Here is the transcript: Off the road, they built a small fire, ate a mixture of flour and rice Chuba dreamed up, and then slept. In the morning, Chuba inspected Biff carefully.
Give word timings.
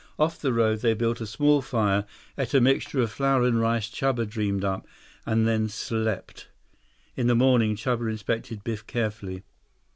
Off 0.17 0.39
the 0.39 0.51
road, 0.51 0.79
they 0.79 0.95
built 0.95 1.21
a 1.21 1.27
small 1.27 1.61
fire, 1.61 2.05
ate 2.35 2.55
a 2.55 2.59
mixture 2.59 3.01
of 3.01 3.11
flour 3.11 3.43
and 3.45 3.61
rice 3.61 3.87
Chuba 3.87 4.27
dreamed 4.27 4.63
up, 4.65 4.87
and 5.27 5.47
then 5.47 5.69
slept. 5.69 6.47
In 7.15 7.27
the 7.27 7.35
morning, 7.35 7.75
Chuba 7.75 8.09
inspected 8.09 8.63
Biff 8.63 8.87
carefully. 8.87 9.43